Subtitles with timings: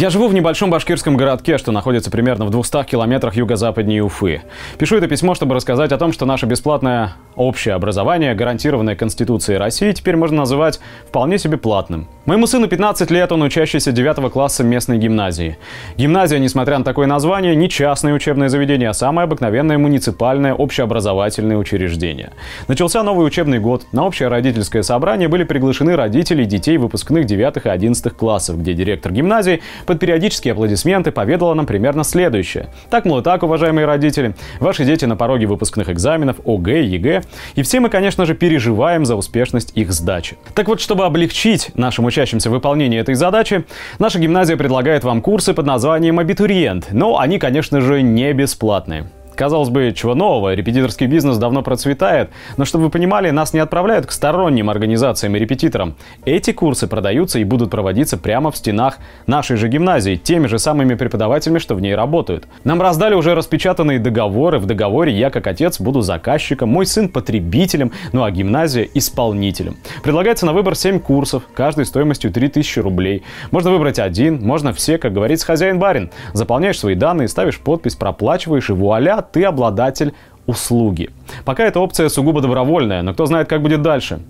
[0.00, 4.40] Я живу в небольшом башкирском городке, что находится примерно в 200 километрах юго-западнее Уфы.
[4.78, 9.92] Пишу это письмо, чтобы рассказать о том, что наше бесплатное общее образование, гарантированное Конституцией России,
[9.92, 12.08] теперь можно называть вполне себе платным.
[12.30, 15.58] Моему сыну 15 лет, он учащийся 9 класса местной гимназии.
[15.96, 22.30] Гимназия, несмотря на такое название, не частное учебное заведение, а самое обыкновенное муниципальное общеобразовательное учреждение.
[22.68, 23.84] Начался новый учебный год.
[23.90, 29.10] На общее родительское собрание были приглашены родители детей выпускных 9 и 11 классов, где директор
[29.10, 32.68] гимназии под периодические аплодисменты поведала нам примерно следующее.
[32.90, 37.22] Так, мол, и так, уважаемые родители, ваши дети на пороге выпускных экзаменов ОГЭ, ЕГЭ,
[37.56, 40.36] и все мы, конечно же, переживаем за успешность их сдачи.
[40.54, 43.64] Так вот, чтобы облегчить нашим учащимся выполнение этой задачи,
[43.98, 49.06] наша гимназия предлагает вам курсы под названием «Абитуриент», но они, конечно же, не бесплатные.
[49.40, 54.04] Казалось бы, чего нового, репетиторский бизнес давно процветает, но чтобы вы понимали, нас не отправляют
[54.04, 55.94] к сторонним организациям и репетиторам.
[56.26, 60.92] Эти курсы продаются и будут проводиться прямо в стенах нашей же гимназии, теми же самыми
[60.92, 62.48] преподавателями, что в ней работают.
[62.64, 67.92] Нам раздали уже распечатанные договоры, в договоре я как отец буду заказчиком, мой сын потребителем,
[68.12, 69.78] ну а гимназия исполнителем.
[70.02, 73.22] Предлагается на выбор 7 курсов, каждый стоимостью 3000 рублей.
[73.52, 76.10] Можно выбрать один, можно все, как говорится хозяин-барин.
[76.34, 80.14] Заполняешь свои данные, ставишь подпись, проплачиваешь и вуаля, ты обладатель
[80.46, 81.10] услуги.
[81.44, 84.20] Пока эта опция сугубо добровольная, но кто знает, как будет дальше.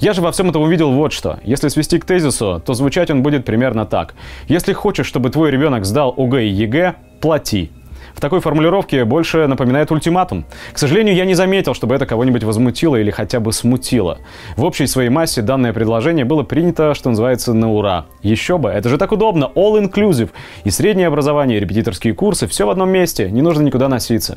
[0.00, 1.38] Я же во всем этом увидел вот что.
[1.44, 4.14] Если свести к тезису, то звучать он будет примерно так.
[4.48, 7.70] Если хочешь, чтобы твой ребенок сдал ОГЭ и ЕГЭ, плати
[8.18, 10.44] в такой формулировке больше напоминает ультиматум.
[10.72, 14.18] К сожалению, я не заметил, чтобы это кого-нибудь возмутило или хотя бы смутило.
[14.56, 18.06] В общей своей массе данное предложение было принято, что называется, на ура.
[18.22, 20.30] Еще бы, это же так удобно, all inclusive.
[20.64, 24.36] И среднее образование, и репетиторские курсы, все в одном месте, не нужно никуда носиться.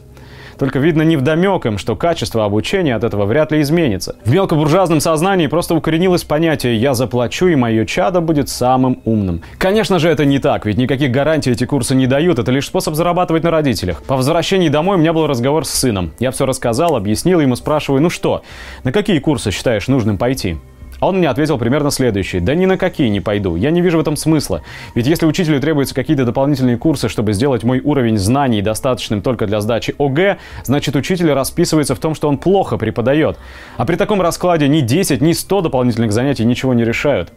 [0.62, 4.16] Только видно не вдомек им, что качество обучения от этого вряд ли изменится.
[4.24, 9.42] В мелкобуржуазном сознании просто укоренилось понятие «я заплачу, и мое чадо будет самым умным».
[9.58, 12.94] Конечно же, это не так, ведь никаких гарантий эти курсы не дают, это лишь способ
[12.94, 14.04] зарабатывать на родителях.
[14.04, 16.12] По возвращении домой у меня был разговор с сыном.
[16.20, 18.44] Я все рассказал, объяснил ему, спрашиваю, ну что,
[18.84, 20.60] на какие курсы считаешь нужным пойти?
[21.02, 22.42] А он мне ответил примерно следующее.
[22.42, 23.56] Да ни на какие не пойду.
[23.56, 24.62] Я не вижу в этом смысла.
[24.94, 29.62] Ведь если учителю требуются какие-то дополнительные курсы, чтобы сделать мой уровень знаний достаточным только для
[29.62, 33.40] сдачи ОГЭ, значит учитель расписывается в том, что он плохо преподает.
[33.78, 37.34] А при таком раскладе ни 10, ни 100 дополнительных занятий ничего не решают.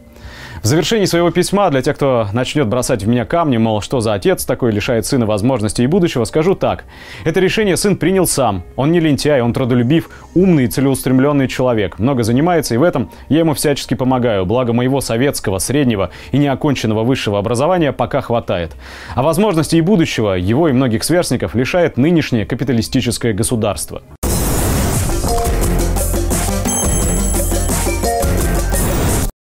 [0.65, 4.15] В завершении своего письма для тех, кто начнет бросать в меня камни, мол, что за
[4.15, 6.85] отец такой лишает сына возможностей и будущего, скажу так.
[7.23, 8.63] Это решение сын принял сам.
[8.75, 11.99] Он не лентяй, он трудолюбив, умный и целеустремленный человек.
[11.99, 14.47] Много занимается, и в этом я ему всячески помогаю.
[14.47, 18.75] Благо моего советского, среднего и неоконченного высшего образования пока хватает.
[19.13, 24.01] А возможностей и будущего его и многих сверстников лишает нынешнее капиталистическое государство.